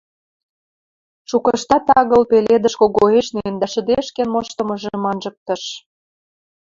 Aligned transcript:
Шукыштат 1.29 1.85
агыл 1.99 2.21
пеледӹш 2.29 2.73
когоэшнен 2.81 3.53
дӓ 3.61 3.67
шӹдешкен 3.73 4.27
моштымыжым 4.33 5.03
анжыктыш. 5.11 5.63